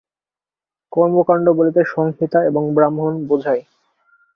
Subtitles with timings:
[0.91, 3.63] কর্মকাণ্ড বলিতে সংহিতা ও ব্রাহ্মণ বুঝায়।